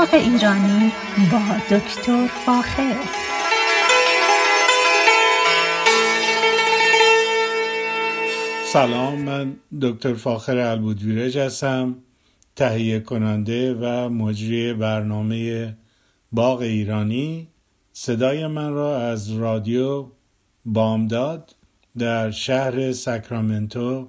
[0.00, 0.92] باغ ایرانی
[1.32, 2.96] با دکتر فاخر.
[8.72, 11.96] سلام من دکتر فاخر البودویرج هستم
[12.56, 15.76] تهیه کننده و مجری برنامه
[16.32, 17.48] باغ ایرانی.
[17.92, 20.06] صدای من را از رادیو
[20.64, 21.54] بامداد
[21.98, 24.08] در شهر ساکرامنتو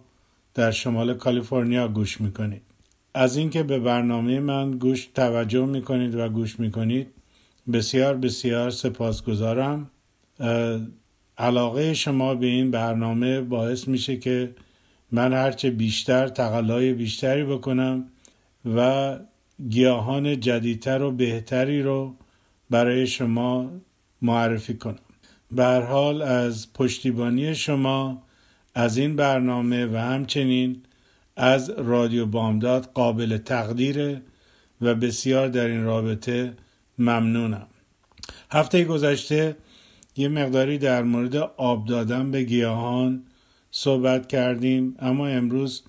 [0.53, 2.70] در شمال کالیفرنیا گوش می‌کنید.
[3.13, 7.07] از اینکه به برنامه من گوش توجه می‌کنید و گوش می‌کنید
[7.73, 9.91] بسیار بسیار سپاسگزارم.
[11.37, 14.55] علاقه شما به این برنامه باعث میشه که
[15.11, 18.05] من هرچه بیشتر تقلای بیشتری بکنم
[18.75, 19.17] و
[19.70, 22.15] گیاهان جدیدتر و بهتری رو
[22.70, 23.71] برای شما
[24.21, 24.99] معرفی کنم.
[25.51, 28.23] به حال از پشتیبانی شما
[28.75, 30.81] از این برنامه و همچنین
[31.41, 34.21] از رادیو بامداد قابل تقدیره
[34.82, 36.54] و بسیار در این رابطه
[36.99, 37.68] ممنونم.
[38.52, 39.57] هفته گذشته
[40.15, 43.24] یه مقداری در مورد آب دادن به گیاهان
[43.71, 45.84] صحبت کردیم اما امروز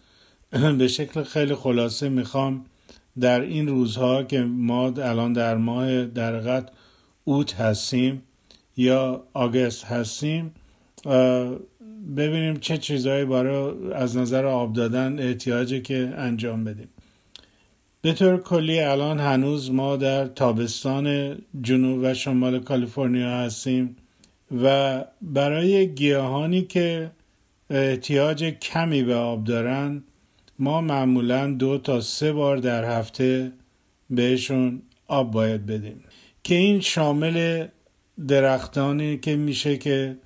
[0.78, 2.64] به شکل خیلی خلاصه می‌خوام
[3.20, 6.68] در این روزها که ما الان در ماه درقت
[7.24, 8.22] اوت هستیم
[8.76, 10.54] یا آگست هستیم
[12.16, 16.88] ببینیم چه چیزهایی برای از نظر آب دادن احتیاجه که انجام بدیم.
[18.02, 23.96] به طور کلی الان هنوز ما در تابستان جنوب و شمال کالیفرنیا هستیم
[24.62, 27.10] و برای گیاهانی که
[27.70, 30.02] احتیاج کمی به آب دارن
[30.58, 33.52] ما معمولا دو تا سه بار در هفته
[34.10, 36.04] بهشون آب باید بدیم.
[36.42, 37.66] که این شامل
[38.28, 40.16] درختانی که میشه که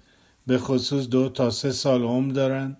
[0.47, 2.77] به خصوص دو تا سه سال عمر دارن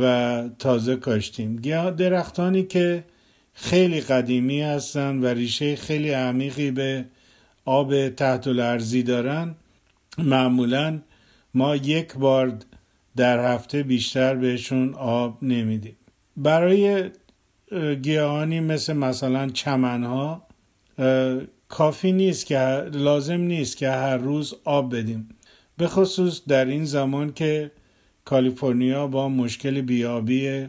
[0.00, 1.56] و تازه کاشتیم.
[1.96, 3.04] درختانی که
[3.52, 7.04] خیلی قدیمی هستن و ریشه خیلی عمیقی به
[7.64, 9.54] آب تحت الارضی دارن
[10.18, 11.00] معمولا
[11.54, 12.58] ما یک بار
[13.16, 15.96] در هفته بیشتر بهشون آب نمیدیم.
[16.36, 17.10] برای
[18.02, 20.46] گیاهانی مثل مثلا چمنها
[21.68, 22.58] کافی نیست که
[22.92, 25.28] لازم نیست که هر روز آب بدیم.
[25.78, 27.70] به خصوص در این زمان که
[28.24, 30.66] کالیفرنیا با مشکل بیابی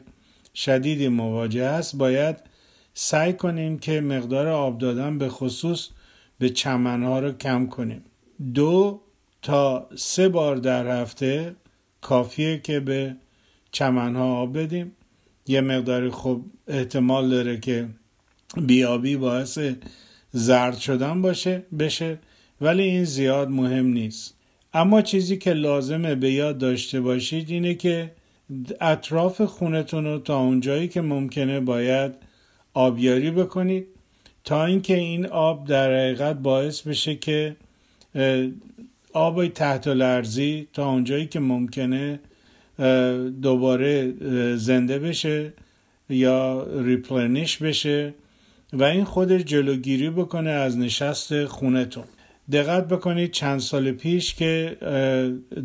[0.56, 2.38] شدیدی مواجه است باید
[2.94, 5.90] سعی کنیم که مقدار آب دادن به خصوص
[6.40, 8.02] به چمنها رو کم کنیم.
[8.54, 9.02] دو
[9.42, 11.56] تا سه بار در هفته
[12.02, 13.16] کافیه که به
[13.72, 14.92] چمنها آب بدیم.
[15.48, 17.90] یه مقداری خوب احتمال داره که
[18.58, 19.60] بیابی باعث
[20.32, 22.20] زرد شدن باشه بشه
[22.62, 24.39] ولی این زیاد مهم نیست.
[24.74, 28.12] اما چیزی که لازمه به یاد داشته باشید اینه که
[28.82, 32.12] اطراف خونتون رو تا اونجایی که ممکنه باید
[32.74, 33.88] آبیاری بکنید
[34.44, 37.56] تا اینکه این آب در حقیقت باعث بشه که
[39.14, 42.20] آب تحت لرزی تا اونجایی که ممکنه
[43.42, 44.14] دوباره
[44.56, 45.54] زنده بشه
[46.10, 48.14] یا ریپلنیش بشه
[48.74, 52.04] و این خودش جلوگیری بکنه از نشست خونتون.
[52.52, 54.78] دقت بکنید چند سال پیش که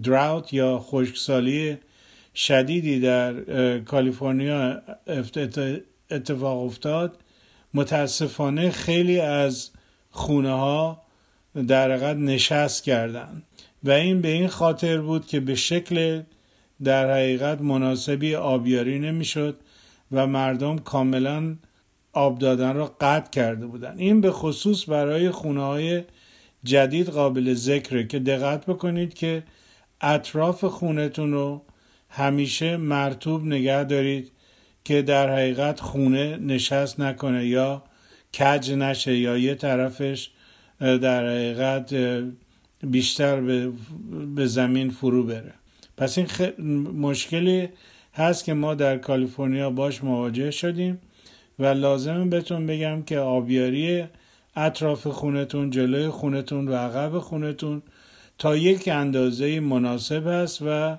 [0.03, 1.77] دراوت یا خشکسالی
[2.34, 3.34] شدیدی در
[3.78, 4.83] کالیفرنیا
[6.11, 7.19] اتفاق افتاد.
[7.75, 9.71] متاسفانه خیلی از
[10.11, 11.03] خونه ها
[11.69, 13.43] در حقیقت نشست کردند
[13.84, 16.23] و این به این خاطر بود که به شکل
[16.84, 19.56] در حقیقت مناسبی آبیاری نمی‌شد
[20.12, 21.56] و مردم کاملا
[22.12, 23.99] آب دادن را قطع کرده بودند.
[23.99, 26.03] این به خصوص برای خونه های
[26.65, 29.43] جدید قابل ذکره که دقت بکنید که
[30.01, 31.63] اطراف خونتون رو
[32.09, 34.31] همیشه مرتوب نگه دارید
[34.85, 37.83] که در حقیقت خونه نشست نکنه یا
[38.39, 40.31] کج نشه یا یه طرفش
[40.81, 41.95] در حقیقت
[42.83, 43.41] بیشتر
[44.35, 45.53] به زمین فرو بره.
[45.97, 46.27] پس این
[47.01, 47.69] مشکلی
[48.15, 50.99] هست که ما در کالیفرنیا باش مواجه شدیم
[51.59, 54.05] و لازم بهتون بگم که آبیاری
[54.56, 57.83] اطراف خونتون جلوی خونتون و عقب خونتون
[58.39, 60.99] تا یک اندازه مناسب است و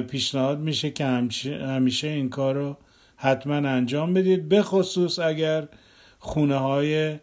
[0.00, 1.04] پیشنهاد میشه که
[1.46, 2.76] همیشه این کار رو
[3.16, 4.48] حتما انجام بدید.
[4.48, 5.68] به خصوص اگر
[6.18, 7.16] خونه های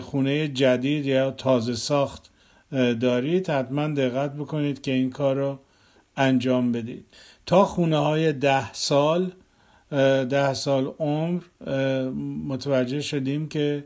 [0.00, 2.30] خونه جدید یا تازه ساخت
[3.00, 5.58] دارید حتما دقت بکنید که این کار رو
[6.16, 7.04] انجام بدید.
[7.46, 9.32] تا خونه های ده سال
[10.30, 11.40] ده سال عمر
[12.48, 13.84] متوجه شدیم که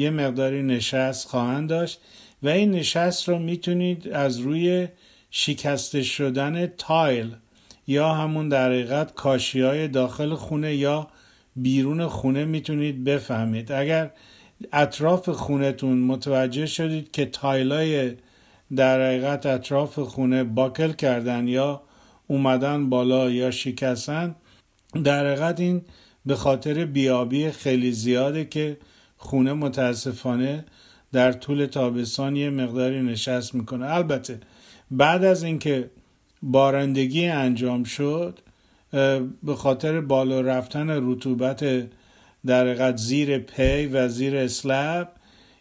[0.00, 2.00] یه مقداری نشست خواهند داشت
[2.42, 4.88] و این نشست رو می‌تونید از روی
[5.30, 7.34] شکسته شدن تایل
[7.86, 11.08] یا همون در حقیقت کاشی های داخل خونه یا
[11.56, 13.72] بیرون خونه می‌تونید بفهمید.
[13.72, 14.10] اگر
[14.72, 18.12] اطراف خونتون متوجه شدید که تایلای
[18.76, 21.82] در حقیقت اطراف خونه باکل کردن یا
[22.26, 24.34] اومدن بالا یا شکستن
[25.04, 25.82] در حقیقت این
[26.26, 28.76] به خاطر بیابی خیلی زیاده که
[29.22, 30.64] خونه متاسفانه
[31.12, 33.86] در طول تابستان یه مقداری نشست می‌کنه.
[33.94, 34.40] البته
[34.90, 35.90] بعد از اینکه
[36.42, 38.38] بارندگی انجام شد
[39.42, 41.64] به خاطر بالا رفتن رطوبت
[42.46, 45.08] در حقیقت زیر پی و زیر اسلب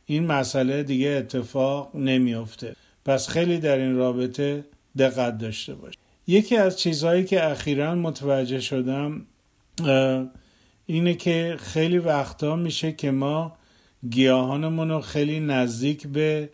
[0.05, 2.75] این مسئله دیگه اتفاق نمیافته.
[3.05, 4.65] پس خیلی در این رابطه
[4.97, 5.93] دقت داشته باش.
[6.27, 9.25] یکی از چیزهایی که اخیرا متوجه شدم
[10.89, 13.53] اینه که خیلی وقتا میشه که ما
[14.09, 16.49] گیاهانمون رو خیلی نزدیک به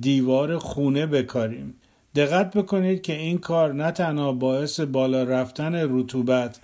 [0.00, 1.74] دیوار خونه بکاریم.
[2.14, 6.60] دقت بکنید که این کار نه تنها باعث بالا رفتن رطوبت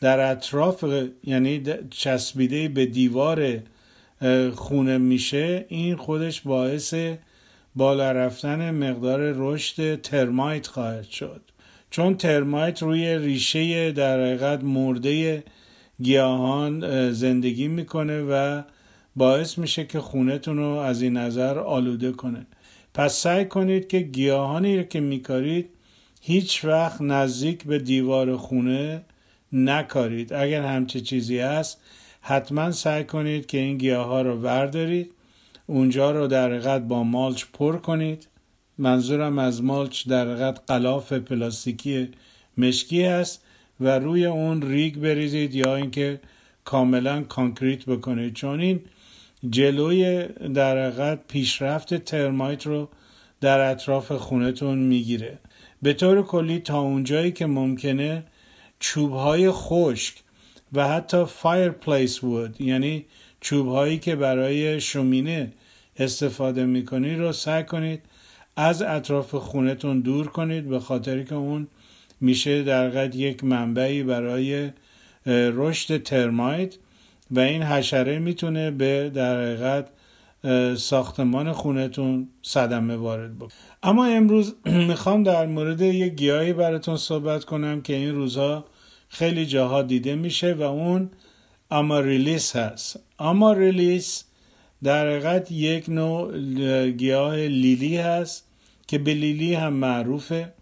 [0.00, 0.84] در اطراف
[1.24, 3.58] یعنی چسبیده به دیوار
[4.54, 6.94] خونه میشه این خودش باعث
[7.76, 11.40] بالا رفتن مقدار رشد ترمایت خواهد شد.
[11.90, 15.42] چون ترمایت روی ریشه در حقیقت مرده
[16.02, 18.62] گیاهان زندگی می‌کنه و
[19.16, 22.46] باعث میشه که خونتون رو از این نظر آلوده کنه.
[22.94, 25.70] پس سعی کنید که گیاهانی رو که میکارید
[26.20, 29.02] هیچ وقت نزدیک به دیوار خونه
[29.52, 30.32] نکارید.
[30.32, 31.80] اگر همچه چیزی هست
[32.20, 35.10] حتما سعی کنید که این گیاه ها رو وردارید
[35.66, 38.28] اونجا رو در حقیقت با مالچ پر کنید.
[38.78, 42.08] منظورم از مالچ در حقیقت قلاف پلاستیکی
[42.58, 43.44] مشکی است
[43.82, 46.20] و روی اون ریگ بریزید یا اینکه
[46.64, 48.34] کاملا concrete بکنید.
[48.34, 48.80] چون این
[49.50, 52.88] جلوی در حقیقت پیشرفت termite رو
[53.40, 55.38] در اطراف خونتون می‌گیره.
[55.82, 58.22] به طور کلی تا اونجایی که ممکنه
[58.80, 60.14] چوبهای خشک
[60.72, 63.04] و حتی fireplace wood یعنی
[63.40, 65.52] چوبهایی که برای شومینه
[65.96, 68.00] استفاده می‌کنید رو سعی کنید
[68.56, 71.66] از اطراف خونتون دور کنید به خاطر که اون
[72.22, 74.70] میشه در یک منبعی برای
[75.26, 76.74] رشد ترمایت
[77.30, 79.88] و این حشره می‌تونه به در حقیقت
[80.76, 83.52] ساختمان خونتون صدمه وارد بکنه.
[83.82, 84.54] اما امروز
[84.88, 88.64] می‌خوام در مورد یک گیاهی براتون صحبت کنم که این روزها
[89.08, 91.10] خیلی جاها دیده میشه و اون
[91.70, 93.00] آماریلیس هست.
[93.18, 94.24] آماریلیس
[94.82, 96.38] در حقیقت یک نوع
[96.90, 98.46] گیاه لیلی هست
[98.86, 100.52] که به لیلی هم معروفه.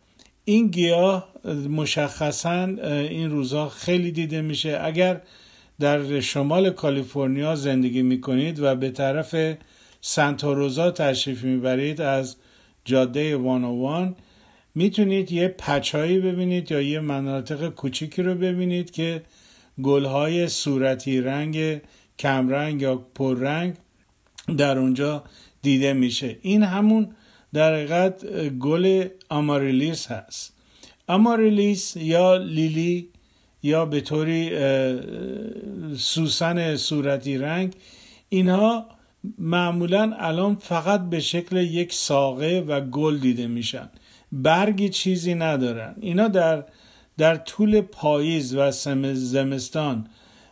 [0.44, 1.28] این گیاه
[1.68, 4.80] مشخصا این روزها خیلی دیده میشه.
[4.82, 5.20] اگر
[5.80, 9.56] در شمال کالیفرنیا زندگی می‌کنید و به طرف
[10.00, 12.36] سنتا تشریف می‌برید از
[12.84, 14.16] جاده وان
[14.74, 19.22] می‌تونید یه پچهایی ببینید یا یه مناطق کوچیکی رو ببینید که
[19.82, 21.80] گلهای صورتی رنگ
[22.18, 23.74] کمرنگ یا پررنگ
[24.58, 25.24] در اونجا
[25.62, 26.36] دیده میشه.
[26.42, 27.08] این همون
[27.52, 30.52] در حقیقت گل آماریلیس هست.
[31.08, 33.08] آماریلیس یا لیلی
[33.62, 34.50] یا به طوری
[35.96, 37.74] سوسن صورتی رنگ
[38.28, 38.86] اینها
[39.38, 43.88] معمولا الان فقط به شکل یک ساقه و گل دیده میشن.
[44.32, 45.94] برگی چیزی ندارن.
[46.00, 46.64] اینا در
[47.18, 48.70] در طول پاییز و
[49.14, 50.06] زمستان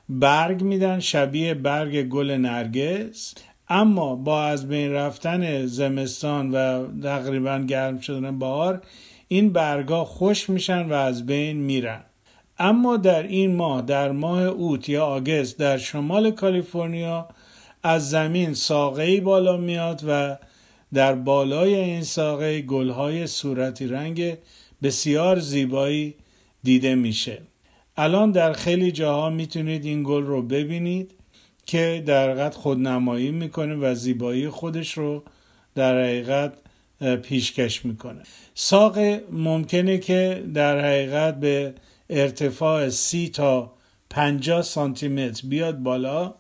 [0.09, 3.35] برگ میدن شبیه برگ گل نرگس.
[3.71, 8.83] اما با از بین رفتن زمستان و تقریبا گرم شدن بهار
[9.29, 12.01] این برگا خوش میشن و از بین میرن.
[12.59, 17.29] اما در این ماه در ماه اوت یا آگست در شمال کالیفرنیا
[17.83, 20.37] از زمین ساقه بالا میاد و
[20.95, 24.37] در بالای این ساقه گلهای صورتی رنگ
[24.83, 26.15] بسیار زیبایی
[26.63, 27.39] دیده میشه.
[27.97, 31.11] الان در خیلی جاها می‌تونید این گل رو ببینید.
[31.69, 35.23] که در حقیقت خودنمایی می‌کنه و زیبایی خودش رو
[35.75, 36.53] در حقیقت
[37.23, 38.23] پیشکش می‌کنه.
[38.55, 38.99] ساق
[39.31, 41.75] ممکنه که در حقیقت به
[42.11, 43.73] ارتفاع سی تا
[44.11, 46.35] 50 سانتی متر بیاد بالا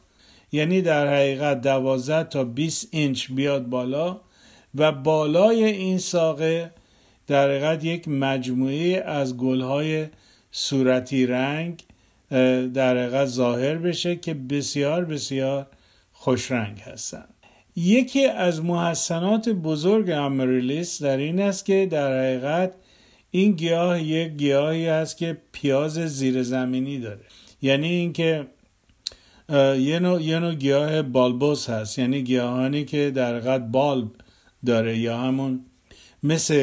[0.52, 4.20] یعنی در حقیقت 12 تا 20 اینچ بیاد بالا
[4.74, 6.70] و بالای این ساقه
[7.26, 10.06] در حقیقت یک مجموعه از گلهای
[10.50, 11.82] صورتی رنگ
[12.74, 15.66] در حقیقت ظاهر بشه که بسیار بسیار
[16.12, 17.34] خوش رنگ هستند
[17.76, 22.74] یکی از محسنات بزرگ امریلیس در این است که در حقیقت
[23.30, 27.20] این گیاه یک گیاهی است که پیاز زیر زمینی داره.
[27.62, 28.46] یعنی اینکه
[29.78, 31.98] یه نوع, یه نوع گیاه بالبوس هست.
[31.98, 34.08] یعنی گیاهانی که در حقیقت بالب
[34.66, 35.60] داره یا همون
[36.22, 36.54] مثل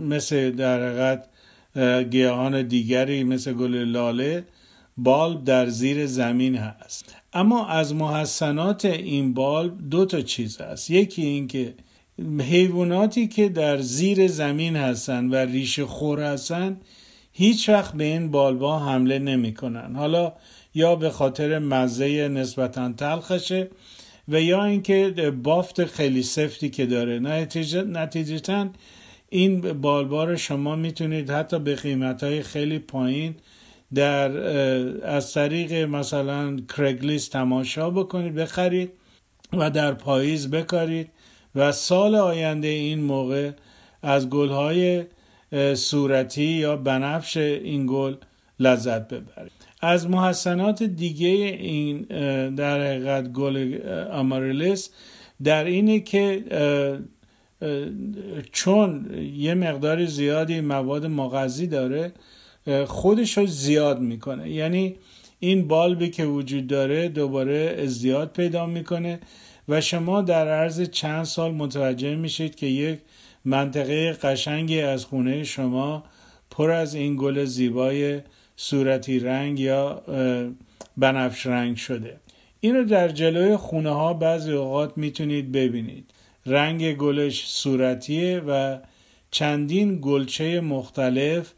[0.00, 1.26] مثل در حقیقت
[2.10, 4.44] گیاهان دیگری مثل گل لاله
[4.96, 7.14] بالب در زیر زمین هست.
[7.32, 10.90] اما از محسنات این بالب دو تا چیز هست.
[10.90, 11.74] یکی اینکه
[12.38, 16.80] حیواناتی که در زیر زمین هستن و ریشه خور هستن
[17.32, 20.32] هیچ وقت به این بالبا حمله نمی‌کنن حالا
[20.74, 23.70] یا به خاطر مزه نسبتا تلخشه
[24.28, 27.18] و یا اینکه بافت خیلی سفتی که داره.
[27.18, 28.68] نتیجتا
[29.30, 33.34] این بالبا رو شما می‌تونید حتی به قیمت های خیلی پایین
[33.94, 34.30] در
[35.06, 38.92] از طریق مثلا کرگلیس تماشا بکنید بخرید
[39.52, 41.10] و در پاییز بکارید
[41.54, 43.50] و سال آینده این موقع
[44.02, 45.04] از گلهای
[45.74, 48.14] صورتی یا بنفش این گل
[48.60, 49.52] لذت ببرید.
[49.80, 52.02] از محسنات دیگه این
[52.54, 53.78] در حقیقت گل
[54.12, 54.90] آماریلیس
[55.44, 56.44] در اینه که
[58.52, 62.12] چون یه مقدار زیادی مواد مغذی داره
[62.86, 64.50] خودش رو زیاد می‌کنه.
[64.50, 64.94] یعنی
[65.40, 69.20] این بالبی که وجود داره دوباره ازدیاد پیدا می‌کنه
[69.68, 72.98] و شما در عرض چند سال متوجه میشید که یک
[73.44, 76.04] منطقه قشنگی از خونه شما
[76.50, 78.20] پر از این گل زیبای
[78.56, 80.02] صورتی رنگ یا
[80.96, 82.16] بنفش رنگ شده.
[82.60, 86.04] این رو در جلوی خونه ها بعضی اوقات می‌تونید ببینید.
[86.46, 88.78] رنگ گلش صورتیه و
[89.30, 91.52] چندین گلچه مختلف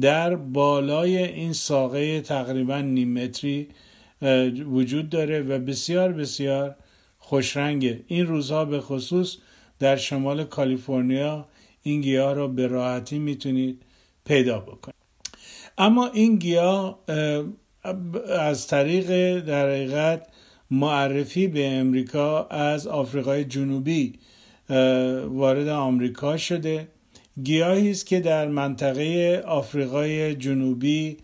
[0.00, 3.68] در بالای این ساقه تقریبا نیم متری
[4.72, 6.76] وجود داره و بسیار بسیار
[7.18, 8.00] خوشرنگه.
[8.06, 9.36] این روزها به خصوص
[9.78, 11.46] در شمال کالیفرنیا
[11.82, 13.82] این گیاه را به راحتی می‌تونید
[14.24, 14.94] پیدا بکنید.
[15.78, 16.98] اما این گیاه
[18.38, 20.26] از طریق در حقیقت
[20.70, 24.12] معرفی به امریکا از آفریقای جنوبی
[25.28, 26.88] وارد آمریکا شده.
[27.42, 31.16] گیاهی است که در منطقه آفریقای جنوبی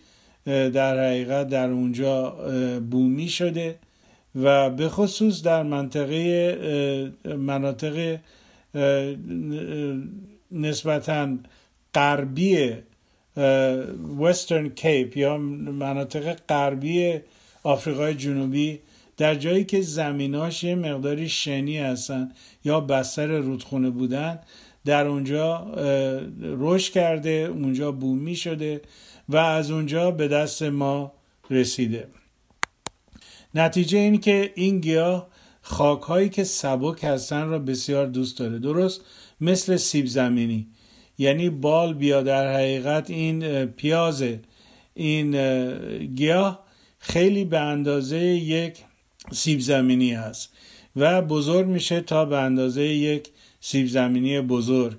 [0.45, 2.29] در حقیقت در اونجا
[2.91, 3.75] بومی شده
[4.35, 8.17] و به خصوص در منطقه مناطق
[10.51, 11.37] نسبتا
[11.93, 12.73] غربی
[14.19, 17.19] وسترن کیپ یا مناطق غربی
[17.63, 18.79] آفریقای جنوبی
[19.21, 22.31] در جایی که زمیناش یه مقداری شنی هستن
[22.65, 24.39] یا بستر رودخونه بودن
[24.85, 25.73] در اونجا
[26.41, 28.81] رشد کرده اونجا بومی شده
[29.29, 31.13] و از اونجا به دست ما
[31.49, 32.07] رسیده.
[33.55, 35.27] نتیجه این که این گیاه
[35.61, 38.59] خاک هایی که سبک هستن را بسیار دوست داره.
[38.59, 39.01] درست
[39.41, 40.67] مثل سیب زمینی.
[41.17, 44.23] یعنی بال بیا در حقیقت این پیاز
[44.93, 45.31] این
[46.15, 46.65] گیاه
[46.99, 48.77] خیلی به اندازه یک
[49.31, 50.49] سیب زمینی هست
[50.95, 53.27] و بزرگ میشه تا به اندازه یک
[53.61, 54.97] سیب زمینی بزرگ.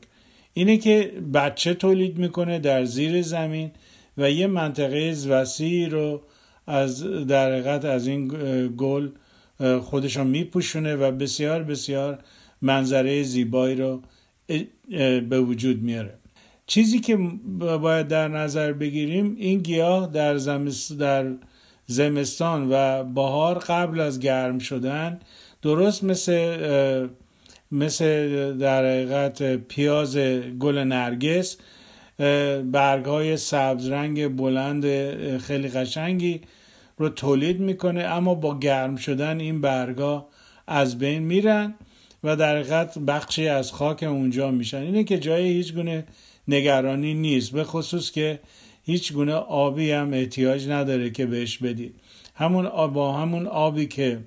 [0.54, 3.70] اینه که بچه تولید می‌کنه در زیر زمین
[4.18, 6.22] و یه منطقه وسیعی رو
[6.66, 8.28] از در از این
[8.76, 9.08] گل
[9.82, 12.18] خودشون میپوشونه و بسیار بسیار
[12.62, 14.02] منظره زیبایی رو
[15.28, 16.14] به وجود میاره.
[16.66, 17.16] چیزی که
[17.82, 20.34] باید در نظر بگیریم این گیاه در,
[20.98, 21.26] در
[21.86, 25.20] زمستان و بهار قبل از گرم شدن
[25.62, 27.08] درست مثل
[27.72, 30.16] مثل در حقیقت پیاز
[30.58, 31.56] گل نرگس
[32.72, 34.84] برگ های سبز رنگ بلند
[35.38, 36.40] خیلی قشنگی
[36.98, 40.26] رو تولید می‌کنه اما با گرم شدن این برگا
[40.66, 41.74] از بین میرن
[42.24, 44.78] و در حقیقت بخشی از خاک اونجا میشن.
[44.78, 46.04] اینه که جای هیچ گونه
[46.48, 48.40] نگرانی نیست به خصوص که
[48.84, 51.94] هیچ گونه آبی هم احتیاج نداره که بهش بدید.
[52.34, 54.20] همون آب با همون آبی که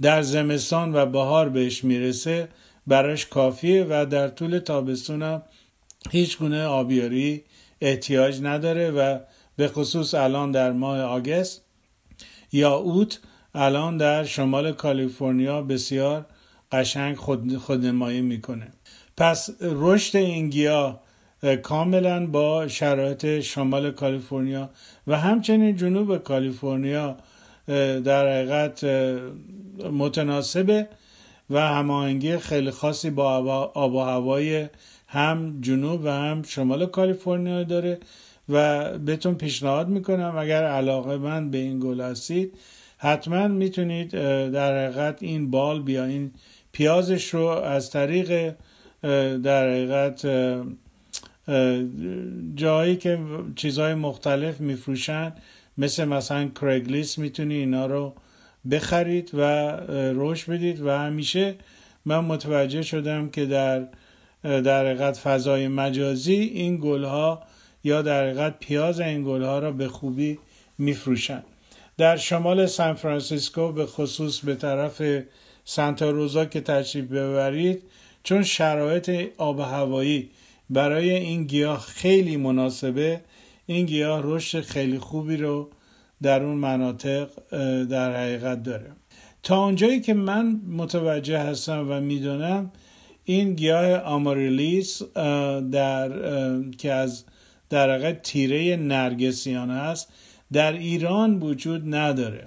[0.00, 2.48] در زمستان و بهار بهش می‌رسه
[2.86, 5.42] براش کافیه و در طول تابستون هم
[6.10, 7.42] هیچ گونه آبیاری
[7.80, 9.18] احتیاج نداره و
[9.56, 11.64] به خصوص الان در ماه آگست
[12.52, 13.18] یا اوت
[13.54, 16.26] الان در شمال کالیفرنیا بسیار
[16.72, 18.72] قشنگ خود خودنمایی می‌کنه.
[19.16, 21.00] پس رشد این گیاه
[21.62, 24.70] کاملا با شرایط شمال کالیفرنیا
[25.06, 27.16] و همچنین جنوب کالیفرنیا
[28.04, 28.84] در حقیقت
[29.92, 30.88] متناسبه
[31.50, 33.28] و هماهنگی خیلی خاصی با
[33.74, 34.68] آب و هوای
[35.06, 37.98] هم جنوب و هم شمال کالیفرنیا داره
[38.48, 42.58] و بهتون پیشنهاد می‌کنم اگر علاقه من به این گل هستید
[42.98, 44.10] حتما می‌تونید
[44.50, 46.30] در حقیقت این بال بیا این
[46.72, 48.54] پیازش رو از طریق
[49.42, 50.26] در حقیقت
[52.54, 53.18] جایی که
[53.56, 55.32] چیزهای مختلف میفروشن
[55.78, 58.14] مثل مثلا کرگلیس می‌تونی اینا رو
[58.70, 59.40] بخرید و
[60.12, 61.54] روش بدید و همیشه
[62.04, 63.86] من متوجه شدم که در
[64.42, 67.42] در حقیقت فضای مجازی این گلها
[67.84, 70.38] یا در حقیقت پیاز این گلها را به خوبی
[70.78, 71.42] میفروشن.
[71.96, 75.02] در شمال سان فرانسیسکو به خصوص به طرف
[75.64, 77.82] سانتا روزا که تشریف ببرید
[78.22, 80.30] چون شرایط آب هوایی
[80.70, 83.20] برای این گیاه خیلی مناسبه.
[83.66, 85.70] این گیاه رشد خیلی خوبی رو
[86.22, 87.28] در اون مناطق
[87.84, 88.90] در حقیقت داره.
[89.42, 92.72] تا اونجایی که من متوجه هستم و می‌دونم
[93.24, 95.02] این گیاه آماریلیس
[95.72, 96.10] در
[96.78, 97.24] که از
[97.70, 100.08] در حقیقت تیره نرگسیان است
[100.52, 102.46] در ایران وجود نداره.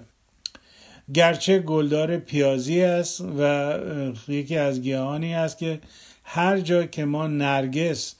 [1.13, 3.73] گرچه گلدار پیازی است و
[4.27, 5.79] یکی از گیاهانی است که
[6.23, 8.15] هر جا که ما نرگس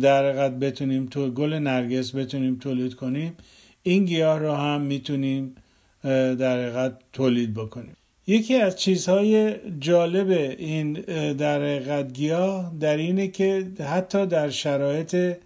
[0.00, 3.36] در حقیقت بتونیم تو گل نرگس بتونیم تولید کنیم
[3.82, 5.54] این گیاه رو هم می‌تونیم
[6.02, 7.96] در حقیقت تولید بکنیم.
[8.26, 10.92] یکی از چیزهای جالب این
[11.32, 15.36] در حقیقت گیاه در اینه که حتی در شرایط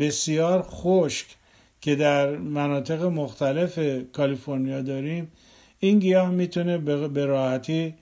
[0.00, 1.26] بسیار خشک
[1.80, 3.78] که در مناطق مختلف
[4.12, 5.28] کالیفرنیا داریم
[5.78, 7.94] این گیاه می‌تونه به راحتی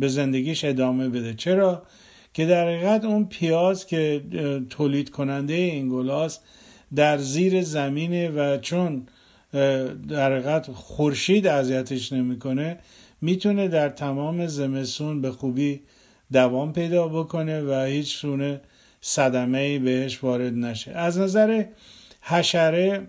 [0.00, 1.34] به زندگیش ادامه بده.
[1.34, 1.82] چرا؟
[2.34, 4.22] که در حقیقت اون پیاز که
[4.70, 6.44] تولید کننده این گلاست
[6.94, 9.06] در زیر زمینه و چون
[10.08, 12.78] در حقیقت خورشید اذیتش نمی‌کنه
[13.20, 15.80] می‌تونه در تمام زمستون به خوبی
[16.32, 18.60] دوام پیدا بکنه و هیچ سونه
[19.00, 20.90] صدمه ای بهش وارد نشه.
[20.90, 21.64] از نظر
[22.22, 23.06] حشره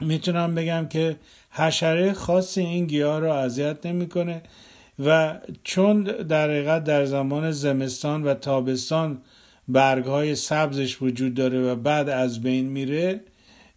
[0.00, 1.16] می‌تونم بگم که
[1.50, 4.42] حشره خاصی این گیاه رو اذیت نمی‌کنه.
[5.04, 9.18] و چون در حقیقت در زمان زمستان و تابستان
[9.68, 13.20] برگ های سبزش وجود داره و بعد از بین میره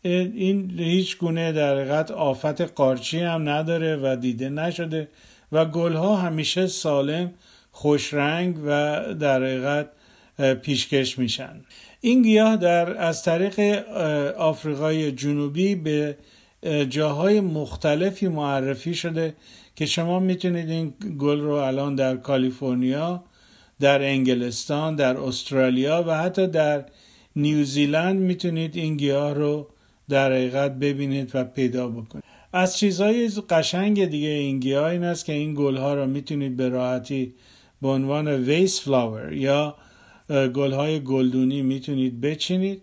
[0.03, 5.07] این هیچ گونه در حقیقت آفت قارچی هم نداره و دیده نشده
[5.51, 7.33] و گل ها همیشه سالم
[7.71, 9.89] خوش رنگ و در حقیقت
[10.61, 11.61] پیشکش میشن.
[12.01, 13.59] این گیاه در از طریق
[14.37, 16.17] آفریقای جنوبی به
[16.89, 19.33] جاهای مختلفی معرفی شده
[19.75, 23.23] که شما می‌تونید این گل رو الان در کالیفرنیا
[23.79, 26.85] در انگلستان در استرالیا و حتی در
[27.35, 29.67] نیوزیلند می‌تونید این گیاه رو
[30.09, 32.23] در حقیقت ببینید و پیدا بکنید.
[32.53, 36.69] از چیزهای قشنگ دیگه این گیاه این است که این گل ها رو می‌تونید به
[36.69, 37.33] راحتی
[37.81, 39.75] به عنوان ویس فلاور یا
[40.29, 42.81] گل های گلدونی می‌تونید بچینید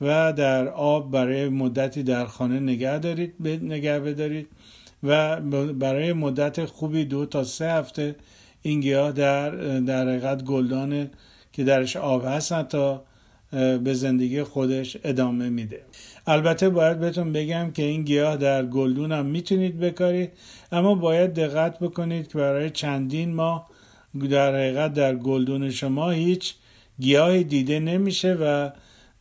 [0.00, 4.48] و در آب برای مدتی در خانه نگه دارید نگه بدارید.
[5.04, 5.40] و
[5.72, 8.16] برای مدت خوبی دو تا سه هفته
[8.62, 11.10] این گیاه در در حقیقت گلدان
[11.52, 13.04] که درش آب هستن تا
[13.84, 15.80] به زندگی خودش ادامه میده.
[16.26, 20.30] البته باید بهتون بگم که این گیاه در گلدون هم می‌تونید بکارید
[20.72, 23.70] اما باید دقت بکنید که برای چندین ماه
[24.30, 26.54] در حقیقت در گلدون شما هیچ
[27.00, 28.70] گیاهی دیده نمیشه و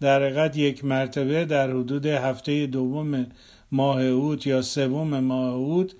[0.01, 3.25] در حقیقت یک مرتبه در حدود هفته دوم
[3.73, 5.91] ماه اوت یا سوم ماه اوت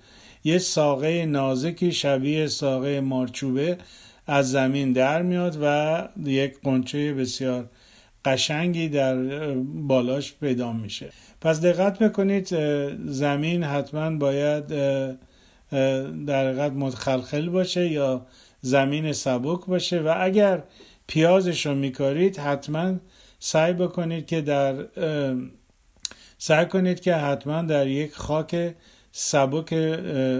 [0.44, 3.78] یه ساقه نازکی شبیه ساقه مارچوبه
[4.26, 7.68] از زمین در میاد و یک قنچه بسیار
[8.24, 9.16] قشنگی در
[9.64, 11.12] بالاش پیدا میشه.
[11.40, 12.48] پس دقت بکنید
[13.10, 14.66] زمین حتما باید
[16.26, 18.26] در حقیقت متخلخل باشه یا
[18.60, 20.62] زمین سبک باشه و اگر
[21.06, 22.94] پیازش رو میکارید حتما
[23.38, 24.74] سعی بکنید که در
[26.46, 28.74] سعی کنید که حتما در یک خاک
[29.12, 29.72] سبک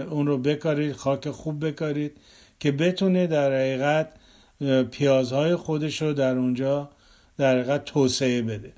[0.09, 2.11] اون رو بکارید خاک خوب بکارید
[2.59, 4.09] که بتونه در حقیقت
[4.91, 6.89] پیازهای خودش رو در اونجا
[7.37, 8.71] در حقیقت توسعه بده.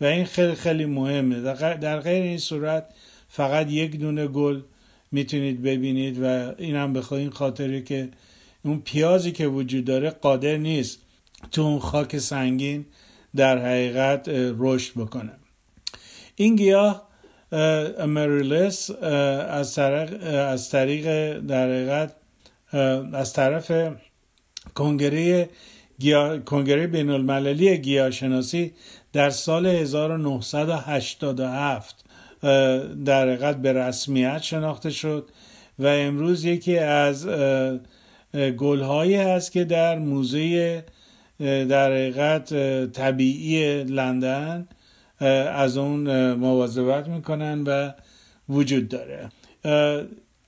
[0.00, 1.40] و این خیلی خیلی مهمه.
[1.40, 2.86] در غیر این صورت
[3.28, 4.60] فقط یک دونه گل
[5.12, 8.08] می‌تونید ببینید و این هم به این خاطری که
[8.64, 10.98] اون پیازی که وجود داره قادر نیست
[11.50, 12.86] تو اون خاک سنگین
[13.36, 15.32] در حقیقت رشد بکنه.
[16.36, 17.08] این گیاه
[17.98, 22.14] امریلس از از طریق در حقیقت
[23.12, 23.72] از طرف
[24.74, 25.48] کنگره
[25.98, 26.38] گیا...
[26.38, 28.72] کنگره بین المللی گیاهشناسی
[29.12, 32.04] در سال 1987
[33.04, 35.28] در حقیقت به رسمیت شناخته شد
[35.78, 37.28] و امروز یکی از
[38.34, 40.84] گلهایی هست که در موزه
[41.40, 42.54] در حقیقت
[42.92, 44.68] طبیعی لندن
[45.20, 47.92] از اون مواظبت می‌کنن و
[48.48, 49.28] وجود داره.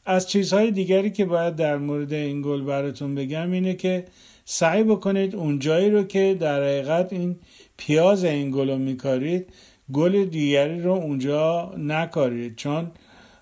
[0.07, 4.05] از چیزهای دیگری که باید در مورد این گل براتون بگم اینه که
[4.45, 7.37] سعی بکنید اون جایی رو که در حقیقت این
[7.77, 9.47] پیاز این گل رو میکارید
[9.93, 12.57] گل دیگری رو اونجا نکارید.
[12.57, 12.91] چون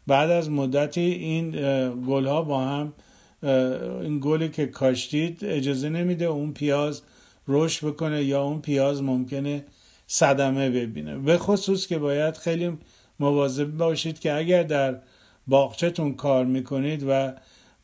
[0.07, 1.51] بعد از مدتی این
[2.07, 2.93] گل ها با هم
[4.03, 7.03] این گلی که کاشتید اجازه نمیده اون پیاز
[7.49, 9.65] رشد بکنه یا اون پیاز ممکنه
[10.07, 11.19] صدمه ببینه.
[11.19, 12.79] به خصوص که باید خیلی
[13.21, 14.97] مواظب باشید که اگر در
[15.47, 17.33] باغچهتون کار می‌کنید و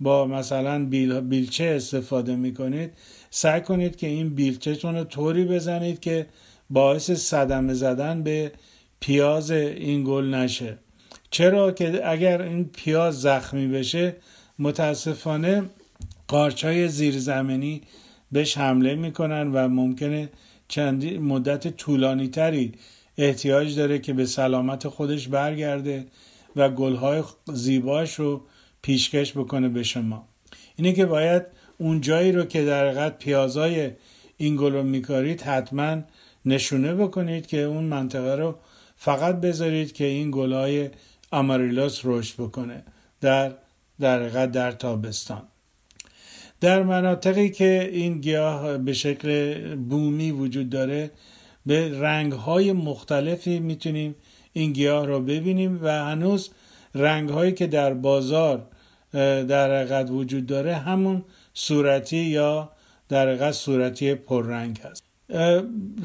[0.01, 2.93] با مثلا بیل بیلچه استفاده می‌کنید
[3.31, 6.27] سعی کنید که این بیلچهتون رو طوری بزنید که
[6.71, 8.53] باعث صدمه زدن به
[9.01, 10.79] پیاز این گل نشه.
[11.31, 14.17] چرا که اگر این پیاز زخمی بشه
[14.59, 15.63] متاسفانه
[16.29, 17.83] قارچهای زیرزمینی
[18.33, 20.29] بهش حمله می‌کنن و ممکنه
[20.71, 22.73] چندی مدت طولانی تری
[23.19, 26.07] احتیاج داره که به سلامت خودش برگرده
[26.57, 28.41] و گلهای زیباش رو
[28.83, 30.29] پیشکش بکنه به شما.
[30.77, 31.43] اینه که باید
[31.79, 33.91] اون جایی رو که در حقیقت پیازای
[34.37, 36.03] این گل رو میکارید حتما
[36.45, 38.55] نشونه بکنید که اون منطقه رو
[38.97, 40.91] فقط بذارید که این گلهای
[41.31, 42.83] آماریلوس رشد بکنه
[43.21, 43.53] در
[44.01, 45.43] در در تابستان.
[46.61, 51.11] در مناطقی که این گیاه به شکل بومی وجود داره
[51.67, 54.15] به رنگ های مختلفی می‌تونیم
[54.53, 56.51] این گیاه رو ببینیم و هنوز
[56.95, 58.67] رنگ هایی که در بازار
[59.49, 61.23] در حقیقت وجود داره همون
[61.55, 62.71] صورتی یا
[63.09, 65.05] در حقیقت صورتی پررنگ هست.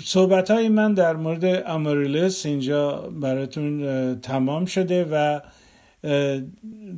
[0.04, 5.40] صحبت های من در مورد اماریلس اینجا براتون تمام شده و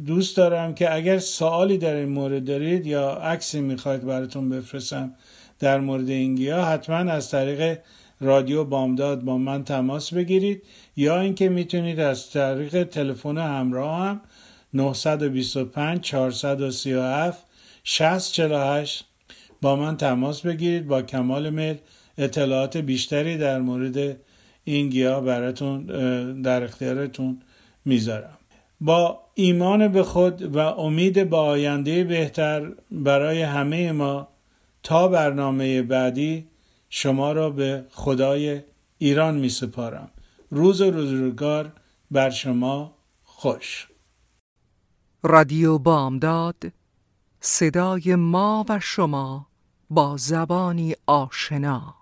[0.05, 5.13] دوست دارم که اگر سوالی در این مورد دارید یا عکسی می‌خواید براتون بفرستم
[5.59, 7.79] در مورد این گیاه حتما از طریق
[8.21, 10.63] رادیو بامداد با من تماس بگیرید
[10.95, 14.21] یا اینکه می‌تونید از طریق تلفن همراه هم
[14.73, 17.45] 925 437
[17.83, 19.05] 6048
[19.61, 21.77] با من تماس بگیرید با کمال میل.
[22.17, 24.17] اطلاعات بیشتری در مورد
[24.63, 25.85] این گیاه براتون
[26.41, 27.41] در اختیارتون
[27.85, 28.37] می‌ذارم.
[28.81, 34.27] با ایمان به خود و امید به آینده بهتر برای همه ما
[34.83, 36.47] تا برنامه بعدی
[36.89, 38.61] شما را به خدای
[38.97, 40.11] ایران می سپارم.
[40.49, 41.71] روز و روزگار
[42.11, 43.87] بر شما خوش.
[45.23, 46.63] رادیو بامداد
[47.39, 49.47] صدای ما و شما
[49.89, 51.95] با زبانی آشنا.